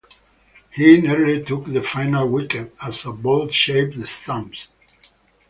He 0.71 0.99
nearly 0.99 1.43
took 1.45 1.67
the 1.71 1.83
final 1.83 2.27
wicket 2.27 2.73
as 2.81 3.05
a 3.05 3.11
ball 3.11 3.49
shaved 3.49 3.99
the 4.01 4.07
stumps. 4.07 4.67